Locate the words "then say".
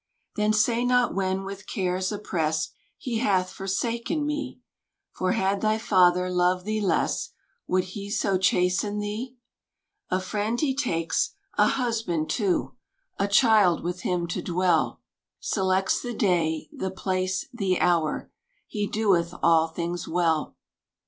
0.35-0.83